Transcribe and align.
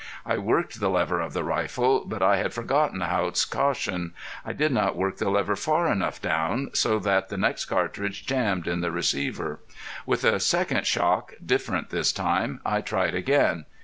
I 0.25 0.39
worked 0.39 0.79
the 0.79 0.89
lever 0.89 1.19
of 1.21 1.33
the 1.33 1.43
rifle. 1.43 2.05
But 2.05 2.23
I 2.23 2.37
had 2.37 2.55
forgotten 2.55 3.01
Haught's 3.01 3.45
caution. 3.45 4.15
I 4.43 4.51
did 4.51 4.71
not 4.71 4.95
work 4.95 5.17
the 5.17 5.29
lever 5.29 5.55
far 5.55 5.91
enough 5.91 6.19
down, 6.19 6.71
so 6.73 6.97
that 6.97 7.29
the 7.29 7.37
next 7.37 7.65
cartridge 7.65 8.25
jammed 8.25 8.67
in 8.67 8.81
the 8.81 8.89
receiver. 8.89 9.59
With 10.07 10.23
a 10.23 10.39
second 10.39 10.87
shock, 10.87 11.35
different 11.45 11.91
this 11.91 12.11
time, 12.11 12.61
I 12.65 12.81
tried 12.81 13.13
again. 13.13 13.65